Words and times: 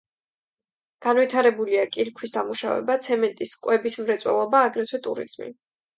განვითარებულია 1.05 1.83
კირქვის 1.97 2.33
დამუშავება, 2.37 2.95
ცემენტის, 3.09 3.53
კვების 3.67 3.99
მრეწველობა, 4.07 4.63
აგრეთვე 4.71 5.03
ტურიზმი. 5.11 5.53